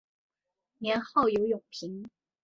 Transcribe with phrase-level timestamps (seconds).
[0.79, 2.09] 年号有永平。